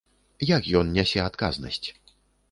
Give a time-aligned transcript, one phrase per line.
[0.55, 1.87] Як ён нясе адказнасць?